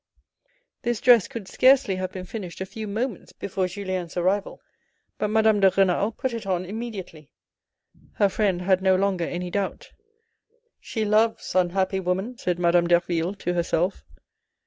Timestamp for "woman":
11.99-12.35